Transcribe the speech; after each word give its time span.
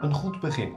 Een 0.00 0.14
goed 0.14 0.40
begin. 0.40 0.76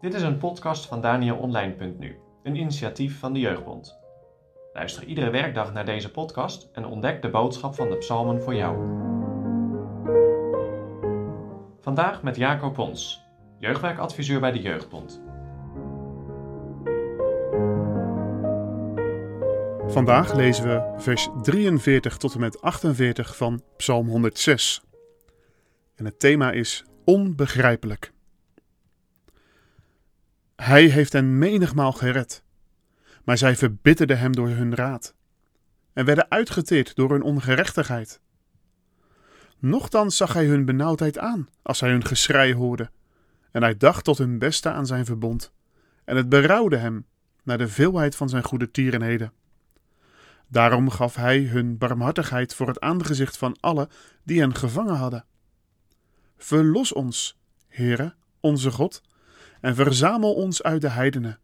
Dit 0.00 0.14
is 0.14 0.22
een 0.22 0.38
podcast 0.38 0.86
van 0.86 1.00
DanielOnline.nu, 1.00 2.18
een 2.42 2.56
initiatief 2.56 3.18
van 3.18 3.32
de 3.32 3.40
Jeugdbond. 3.40 4.00
Luister 4.72 5.04
iedere 5.04 5.30
werkdag 5.30 5.72
naar 5.72 5.84
deze 5.84 6.10
podcast 6.10 6.68
en 6.72 6.86
ontdek 6.86 7.22
de 7.22 7.30
boodschap 7.30 7.74
van 7.74 7.88
de 7.88 7.96
psalmen 7.96 8.42
voor 8.42 8.54
jou. 8.54 8.76
Vandaag 11.80 12.22
met 12.22 12.36
Jacob 12.36 12.74
Pons, 12.74 13.24
jeugdwerkadviseur 13.58 14.40
bij 14.40 14.52
de 14.52 14.60
Jeugdbond. 14.60 15.31
Vandaag 19.92 20.34
lezen 20.34 20.64
we 20.64 20.94
vers 20.98 21.28
43 21.42 22.16
tot 22.16 22.34
en 22.34 22.40
met 22.40 22.60
48 22.60 23.36
van 23.36 23.62
Psalm 23.76 24.08
106. 24.08 24.82
En 25.94 26.04
het 26.04 26.18
thema 26.18 26.52
is 26.52 26.84
onbegrijpelijk. 27.04 28.12
Hij 30.56 30.84
heeft 30.84 31.12
hen 31.12 31.38
menigmaal 31.38 31.92
gered, 31.92 32.42
maar 33.24 33.38
zij 33.38 33.56
verbitterden 33.56 34.18
hem 34.18 34.32
door 34.32 34.48
hun 34.48 34.74
raad 34.74 35.14
en 35.92 36.04
werden 36.04 36.30
uitgeteerd 36.30 36.94
door 36.94 37.10
hun 37.10 37.22
ongerechtigheid. 37.22 38.20
Nochtans 39.58 40.16
zag 40.16 40.32
hij 40.32 40.46
hun 40.46 40.64
benauwdheid 40.64 41.18
aan 41.18 41.48
als 41.62 41.80
hij 41.80 41.90
hun 41.90 42.04
geschrei 42.04 42.54
hoorde, 42.54 42.90
en 43.50 43.62
hij 43.62 43.76
dacht 43.76 44.04
tot 44.04 44.18
hun 44.18 44.38
beste 44.38 44.70
aan 44.70 44.86
zijn 44.86 45.04
verbond, 45.04 45.52
en 46.04 46.16
het 46.16 46.28
berouwde 46.28 46.76
hem 46.76 47.06
naar 47.42 47.58
de 47.58 47.68
veelheid 47.68 48.16
van 48.16 48.28
zijn 48.28 48.44
goede 48.44 48.70
tierenheden. 48.70 49.32
Daarom 50.52 50.90
gaf 50.90 51.16
hij 51.16 51.40
hun 51.40 51.78
barmhartigheid 51.78 52.54
voor 52.54 52.66
het 52.68 52.80
aangezicht 52.80 53.36
van 53.36 53.56
alle 53.60 53.88
die 54.24 54.40
hen 54.40 54.54
gevangen 54.54 54.96
hadden. 54.96 55.24
Verlos 56.36 56.92
ons, 56.92 57.40
Heere, 57.68 58.14
onze 58.40 58.70
God, 58.70 59.02
en 59.60 59.74
verzamel 59.74 60.34
ons 60.34 60.62
uit 60.62 60.80
de 60.80 60.88
heidenen, 60.88 61.38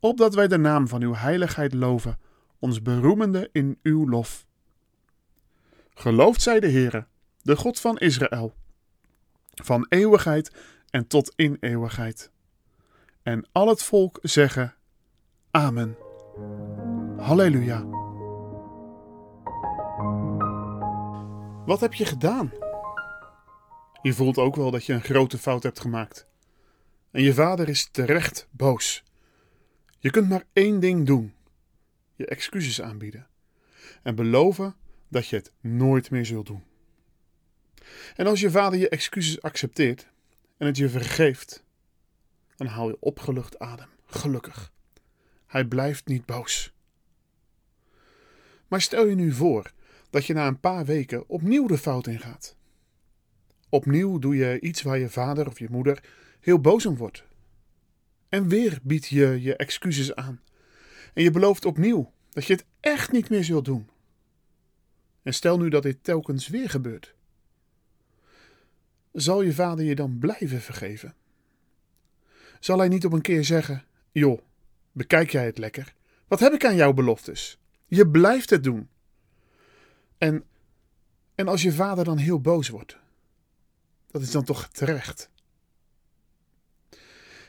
opdat 0.00 0.34
wij 0.34 0.48
de 0.48 0.58
naam 0.58 0.88
van 0.88 1.02
uw 1.02 1.14
heiligheid 1.14 1.74
loven, 1.74 2.18
ons 2.58 2.82
beroemende 2.82 3.48
in 3.52 3.78
uw 3.82 4.08
lof. 4.08 4.46
Geloofd 5.94 6.42
zij 6.42 6.60
de 6.60 6.70
Heere, 6.70 7.06
de 7.42 7.56
God 7.56 7.80
van 7.80 7.98
Israël, 7.98 8.54
van 9.54 9.86
eeuwigheid 9.88 10.52
en 10.90 11.06
tot 11.06 11.32
in 11.36 11.56
eeuwigheid. 11.60 12.30
En 13.22 13.48
al 13.52 13.68
het 13.68 13.82
volk 13.82 14.18
zeggen: 14.22 14.74
Amen. 15.50 15.96
Halleluja. 17.16 18.01
Wat 21.66 21.80
heb 21.80 21.94
je 21.94 22.04
gedaan? 22.04 22.52
Je 24.02 24.12
voelt 24.12 24.38
ook 24.38 24.56
wel 24.56 24.70
dat 24.70 24.84
je 24.86 24.92
een 24.92 25.02
grote 25.02 25.38
fout 25.38 25.62
hebt 25.62 25.80
gemaakt. 25.80 26.26
En 27.10 27.22
je 27.22 27.34
vader 27.34 27.68
is 27.68 27.88
terecht 27.90 28.48
boos. 28.50 29.04
Je 29.98 30.10
kunt 30.10 30.28
maar 30.28 30.44
één 30.52 30.80
ding 30.80 31.06
doen: 31.06 31.34
je 32.14 32.26
excuses 32.26 32.82
aanbieden. 32.82 33.26
En 34.02 34.14
beloven 34.14 34.74
dat 35.08 35.26
je 35.26 35.36
het 35.36 35.52
nooit 35.60 36.10
meer 36.10 36.26
zult 36.26 36.46
doen. 36.46 36.64
En 38.16 38.26
als 38.26 38.40
je 38.40 38.50
vader 38.50 38.78
je 38.78 38.88
excuses 38.88 39.42
accepteert 39.42 40.08
en 40.56 40.66
het 40.66 40.76
je 40.76 40.88
vergeeft, 40.88 41.64
dan 42.56 42.66
haal 42.66 42.88
je 42.88 42.96
opgelucht 43.00 43.58
adem, 43.58 43.88
gelukkig. 44.06 44.72
Hij 45.46 45.64
blijft 45.64 46.06
niet 46.06 46.26
boos. 46.26 46.72
Maar 48.68 48.80
stel 48.80 49.06
je 49.06 49.14
nu 49.14 49.32
voor 49.32 49.72
dat 50.12 50.26
je 50.26 50.32
na 50.32 50.46
een 50.46 50.60
paar 50.60 50.84
weken 50.84 51.28
opnieuw 51.28 51.66
de 51.66 51.78
fout 51.78 52.06
ingaat. 52.06 52.56
Opnieuw 53.68 54.18
doe 54.18 54.36
je 54.36 54.60
iets 54.60 54.82
waar 54.82 54.98
je 54.98 55.08
vader 55.08 55.46
of 55.46 55.58
je 55.58 55.66
moeder 55.70 56.04
heel 56.40 56.60
boos 56.60 56.86
om 56.86 56.96
wordt. 56.96 57.24
En 58.28 58.48
weer 58.48 58.78
bied 58.82 59.06
je 59.06 59.42
je 59.42 59.56
excuses 59.56 60.14
aan. 60.14 60.40
En 61.14 61.22
je 61.22 61.30
belooft 61.30 61.64
opnieuw 61.64 62.12
dat 62.30 62.46
je 62.46 62.52
het 62.52 62.64
echt 62.80 63.12
niet 63.12 63.30
meer 63.30 63.44
zult 63.44 63.64
doen. 63.64 63.88
En 65.22 65.34
stel 65.34 65.58
nu 65.58 65.68
dat 65.68 65.82
dit 65.82 66.04
telkens 66.04 66.48
weer 66.48 66.70
gebeurt. 66.70 67.14
Zal 69.12 69.42
je 69.42 69.52
vader 69.52 69.84
je 69.84 69.94
dan 69.94 70.18
blijven 70.18 70.60
vergeven? 70.60 71.14
Zal 72.60 72.78
hij 72.78 72.88
niet 72.88 73.04
op 73.04 73.12
een 73.12 73.20
keer 73.20 73.44
zeggen: 73.44 73.84
Joh, 74.10 74.40
bekijk 74.92 75.30
jij 75.30 75.44
het 75.44 75.58
lekker? 75.58 75.94
Wat 76.28 76.40
heb 76.40 76.52
ik 76.52 76.64
aan 76.64 76.76
jouw 76.76 76.92
beloftes? 76.92 77.58
Je 77.86 78.08
blijft 78.08 78.50
het 78.50 78.64
doen. 78.64 78.88
En, 80.22 80.44
en 81.34 81.48
als 81.48 81.62
je 81.62 81.72
vader 81.72 82.04
dan 82.04 82.16
heel 82.16 82.40
boos 82.40 82.68
wordt, 82.68 82.98
dat 84.10 84.22
is 84.22 84.30
dan 84.30 84.44
toch 84.44 84.68
terecht. 84.68 85.30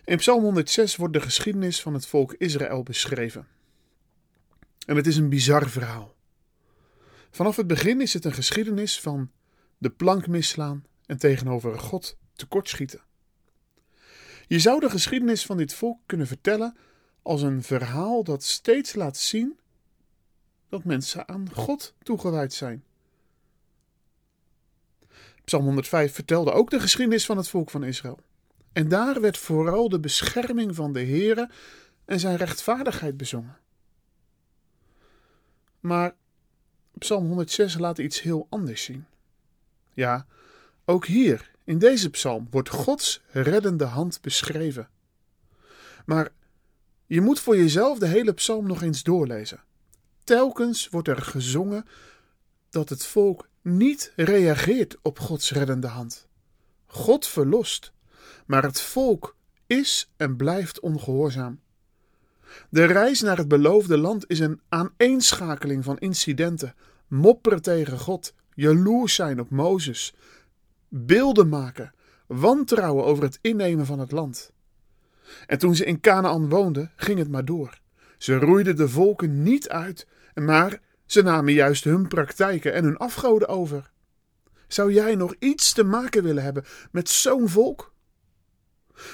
In 0.05 0.17
Psalm 0.17 0.43
106 0.43 0.95
wordt 0.95 1.13
de 1.13 1.21
geschiedenis 1.21 1.81
van 1.81 1.93
het 1.93 2.05
volk 2.05 2.33
Israël 2.33 2.83
beschreven. 2.83 3.47
En 4.85 4.95
het 4.95 5.07
is 5.07 5.17
een 5.17 5.29
bizar 5.29 5.69
verhaal. 5.69 6.15
Vanaf 7.31 7.55
het 7.55 7.67
begin 7.67 8.01
is 8.01 8.13
het 8.13 8.25
een 8.25 8.33
geschiedenis 8.33 9.01
van 9.01 9.31
de 9.77 9.89
plank 9.89 10.27
misslaan 10.27 10.85
en 11.05 11.17
tegenover 11.17 11.79
God 11.79 12.17
tekortschieten. 12.35 13.01
Je 14.47 14.59
zou 14.59 14.79
de 14.79 14.89
geschiedenis 14.89 15.45
van 15.45 15.57
dit 15.57 15.73
volk 15.73 15.99
kunnen 16.05 16.27
vertellen 16.27 16.77
als 17.21 17.41
een 17.41 17.63
verhaal 17.63 18.23
dat 18.23 18.43
steeds 18.43 18.95
laat 18.95 19.17
zien 19.17 19.57
dat 20.73 20.83
mensen 20.83 21.27
aan 21.27 21.49
God 21.53 21.93
toegewijd 22.03 22.53
zijn. 22.53 22.83
Psalm 25.43 25.63
105 25.63 26.13
vertelde 26.13 26.51
ook 26.51 26.69
de 26.69 26.79
geschiedenis 26.79 27.25
van 27.25 27.37
het 27.37 27.47
volk 27.47 27.69
van 27.69 27.83
Israël. 27.83 28.19
En 28.71 28.87
daar 28.87 29.21
werd 29.21 29.37
vooral 29.37 29.89
de 29.89 29.99
bescherming 29.99 30.75
van 30.75 30.93
de 30.93 30.99
Heere 30.99 31.49
en 32.05 32.19
zijn 32.19 32.35
rechtvaardigheid 32.35 33.17
bezongen. 33.17 33.57
Maar 35.79 36.15
Psalm 36.97 37.27
106 37.27 37.77
laat 37.77 37.97
iets 37.97 38.21
heel 38.21 38.47
anders 38.49 38.83
zien. 38.83 39.05
Ja, 39.93 40.25
ook 40.85 41.05
hier, 41.05 41.51
in 41.63 41.77
deze 41.77 42.09
psalm, 42.09 42.47
wordt 42.49 42.69
Gods 42.69 43.21
reddende 43.31 43.85
hand 43.85 44.21
beschreven. 44.21 44.89
Maar 46.05 46.29
je 47.05 47.21
moet 47.21 47.39
voor 47.39 47.57
jezelf 47.57 47.99
de 47.99 48.07
hele 48.07 48.33
psalm 48.33 48.67
nog 48.67 48.81
eens 48.81 49.03
doorlezen. 49.03 49.63
Telkens 50.23 50.89
wordt 50.89 51.07
er 51.07 51.21
gezongen 51.21 51.85
dat 52.69 52.89
het 52.89 53.05
volk 53.05 53.47
niet 53.61 54.13
reageert 54.15 54.97
op 55.01 55.19
Gods 55.19 55.51
reddende 55.51 55.87
hand. 55.87 56.27
God 56.85 57.27
verlost, 57.27 57.93
maar 58.45 58.63
het 58.63 58.81
volk 58.81 59.35
is 59.67 60.11
en 60.17 60.35
blijft 60.35 60.79
ongehoorzaam. 60.79 61.59
De 62.69 62.85
reis 62.85 63.21
naar 63.21 63.37
het 63.37 63.47
beloofde 63.47 63.97
land 63.97 64.29
is 64.29 64.39
een 64.39 64.61
aaneenschakeling 64.69 65.83
van 65.83 65.97
incidenten: 65.97 66.75
mopperen 67.07 67.61
tegen 67.61 67.99
God, 67.99 68.33
jaloers 68.53 69.15
zijn 69.15 69.39
op 69.39 69.49
Mozes, 69.49 70.13
beelden 70.87 71.49
maken, 71.49 71.93
wantrouwen 72.27 73.05
over 73.05 73.23
het 73.23 73.39
innemen 73.41 73.85
van 73.85 73.99
het 73.99 74.11
land. 74.11 74.51
En 75.45 75.57
toen 75.57 75.75
ze 75.75 75.85
in 75.85 75.99
Canaan 75.99 76.49
woonden, 76.49 76.91
ging 76.95 77.19
het 77.19 77.29
maar 77.29 77.45
door. 77.45 77.81
Ze 78.17 78.37
roeiden 78.37 78.75
de 78.75 78.89
volken 78.89 79.43
niet 79.43 79.69
uit, 79.69 80.07
maar 80.33 80.81
ze 81.05 81.21
namen 81.21 81.53
juist 81.53 81.83
hun 81.83 82.07
praktijken 82.07 82.73
en 82.73 82.83
hun 82.83 82.97
afgoden 82.97 83.47
over. 83.47 83.91
Zou 84.67 84.93
jij 84.93 85.15
nog 85.15 85.35
iets 85.39 85.73
te 85.73 85.83
maken 85.83 86.23
willen 86.23 86.43
hebben 86.43 86.65
met 86.91 87.09
zo'n 87.09 87.49
volk? 87.49 87.93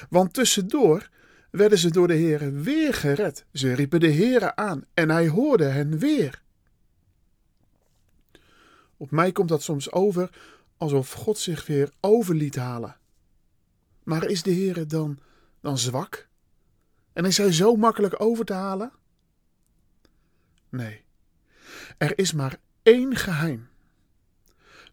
Want 0.10 0.34
tussendoor 0.34 1.10
werden 1.52 1.78
ze 1.78 1.92
door 1.92 2.08
de 2.08 2.18
Heere 2.18 2.52
weer 2.52 2.94
gered. 2.94 3.46
Ze 3.54 3.74
riepen 3.74 4.00
de 4.00 4.14
Heere 4.14 4.56
aan 4.56 4.86
en 4.94 5.10
hij 5.10 5.28
hoorde 5.28 5.66
hen 5.66 5.98
weer. 5.98 6.42
Op 8.98 9.12
mij 9.12 9.32
komt 9.32 9.50
dat 9.50 9.64
soms 9.64 9.92
over 9.92 10.30
alsof 10.78 11.12
God 11.12 11.38
zich 11.38 11.66
weer 11.66 11.92
over 12.00 12.36
liet 12.36 12.56
halen. 12.56 12.98
Maar 14.04 14.26
is 14.26 14.44
de 14.44 14.54
Heere 14.54 14.86
dan, 14.86 15.20
dan 15.62 15.78
zwak? 15.78 16.28
En 17.14 17.26
is 17.26 17.38
hij 17.38 17.54
zo 17.54 17.76
makkelijk 17.76 18.22
over 18.22 18.46
te 18.46 18.54
halen? 18.54 18.92
Nee, 20.70 21.04
er 21.98 22.18
is 22.18 22.34
maar 22.34 22.60
één 22.84 23.16
geheim. 23.16 23.68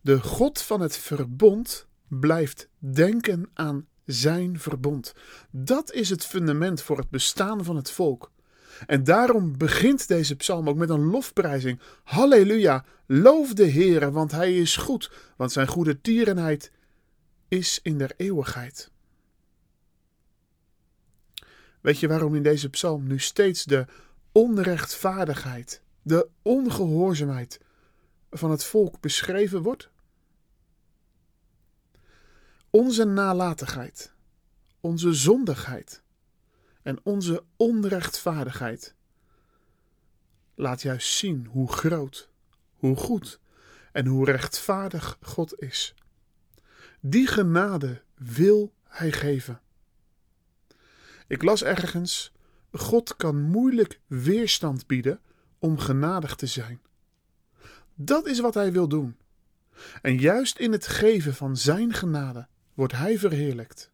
De 0.00 0.20
God 0.20 0.62
van 0.62 0.80
het 0.80 0.96
verbond 0.96 1.86
blijft 2.08 2.68
denken 2.78 3.50
aan 3.54 3.86
zijn 4.04 4.58
verbond. 4.58 5.14
Dat 5.50 5.92
is 5.92 6.10
het 6.10 6.24
fundament 6.24 6.82
voor 6.82 6.98
het 6.98 7.10
bestaan 7.10 7.64
van 7.64 7.76
het 7.76 7.90
volk. 7.90 8.30
En 8.86 9.04
daarom 9.04 9.58
begint 9.58 10.08
deze 10.08 10.36
psalm 10.36 10.68
ook 10.68 10.76
met 10.76 10.90
een 10.90 11.04
lofprijzing. 11.04 11.80
Halleluja, 12.02 12.84
loof 13.06 13.52
de 13.52 13.70
Heere, 13.70 14.10
want 14.10 14.30
hij 14.32 14.56
is 14.56 14.76
goed, 14.76 15.10
want 15.36 15.52
zijn 15.52 15.66
goede 15.66 16.00
tierenheid 16.00 16.72
is 17.48 17.80
in 17.82 17.98
der 17.98 18.12
eeuwigheid. 18.16 18.90
Weet 21.80 22.00
je 22.00 22.08
waarom 22.08 22.34
in 22.34 22.42
deze 22.42 22.70
psalm 22.70 23.06
nu 23.06 23.18
steeds 23.18 23.64
de 23.64 23.86
onrechtvaardigheid, 24.32 25.82
de 26.06 26.28
ongehoorzaamheid 26.42 27.60
van 28.30 28.50
het 28.50 28.64
volk 28.64 29.00
beschreven 29.00 29.62
wordt? 29.62 29.90
Onze 32.70 33.04
nalatigheid, 33.04 34.12
onze 34.80 35.12
zondigheid 35.12 36.02
en 36.82 37.00
onze 37.02 37.44
onrechtvaardigheid 37.56 38.94
laat 40.54 40.82
juist 40.82 41.12
zien 41.12 41.46
hoe 41.46 41.72
groot, 41.72 42.30
hoe 42.74 42.96
goed 42.96 43.40
en 43.92 44.06
hoe 44.06 44.24
rechtvaardig 44.24 45.18
God 45.20 45.60
is. 45.60 45.94
Die 47.00 47.26
genade 47.26 48.02
wil 48.14 48.72
Hij 48.84 49.12
geven. 49.12 49.60
Ik 51.26 51.42
las 51.42 51.62
ergens: 51.62 52.32
God 52.72 53.16
kan 53.16 53.40
moeilijk 53.40 54.00
weerstand 54.06 54.86
bieden 54.86 55.20
om 55.58 55.78
genadig 55.78 56.34
te 56.34 56.46
zijn. 56.46 56.80
Dat 57.94 58.26
is 58.26 58.40
wat 58.40 58.54
Hij 58.54 58.72
wil 58.72 58.88
doen. 58.88 59.16
En 60.02 60.18
juist 60.18 60.58
in 60.58 60.72
het 60.72 60.86
geven 60.86 61.34
van 61.34 61.56
Zijn 61.56 61.92
genade 61.92 62.46
wordt 62.74 62.92
Hij 62.92 63.18
verheerlijkt. 63.18 63.90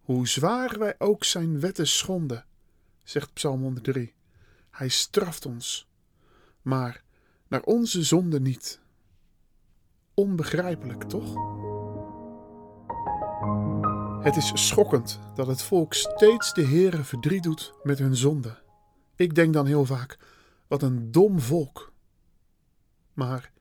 Hoe 0.00 0.28
zwaar 0.28 0.78
wij 0.78 0.94
ook 0.98 1.24
Zijn 1.24 1.60
wetten 1.60 1.86
schonden, 1.86 2.44
zegt 3.02 3.32
Psalm 3.32 3.62
103, 3.62 4.14
Hij 4.70 4.88
straft 4.88 5.46
ons, 5.46 5.88
maar 6.62 7.02
naar 7.48 7.62
onze 7.62 8.02
zonde 8.02 8.40
niet. 8.40 8.80
Onbegrijpelijk, 10.14 11.02
toch? 11.02 11.34
Het 14.22 14.36
is 14.36 14.52
schokkend 14.54 15.20
dat 15.34 15.46
het 15.46 15.62
volk 15.62 15.94
steeds 15.94 16.54
de 16.54 16.66
Heere 16.66 17.04
verdriet 17.04 17.42
doet 17.42 17.74
met 17.82 17.98
hun 17.98 18.16
zonde. 18.16 18.63
Ik 19.16 19.34
denk 19.34 19.52
dan 19.52 19.66
heel 19.66 19.84
vaak: 19.84 20.18
wat 20.66 20.82
een 20.82 21.10
dom 21.12 21.40
volk. 21.40 21.92
Maar 23.12 23.52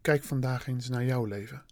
kijk 0.00 0.22
vandaag 0.22 0.66
eens 0.66 0.88
naar 0.88 1.04
jouw 1.04 1.24
leven. 1.24 1.64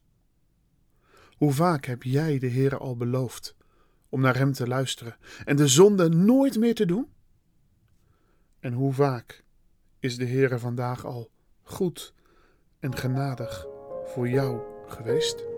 Hoe 1.36 1.52
vaak 1.52 1.84
heb 1.84 2.02
jij 2.02 2.38
de 2.38 2.50
Heere 2.50 2.76
al 2.76 2.96
beloofd 2.96 3.56
om 4.08 4.20
naar 4.20 4.36
Hem 4.36 4.52
te 4.52 4.66
luisteren 4.66 5.16
en 5.44 5.56
de 5.56 5.68
zonde 5.68 6.08
nooit 6.08 6.58
meer 6.58 6.74
te 6.74 6.86
doen? 6.86 7.12
En 8.60 8.72
hoe 8.72 8.92
vaak 8.92 9.44
is 9.98 10.16
de 10.16 10.26
Heere 10.26 10.58
vandaag 10.58 11.04
al 11.04 11.30
goed 11.62 12.14
en 12.78 12.96
genadig 12.96 13.66
voor 14.04 14.28
jou 14.28 14.60
geweest? 14.88 15.51